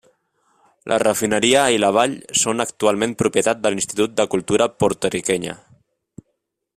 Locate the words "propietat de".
3.21-3.73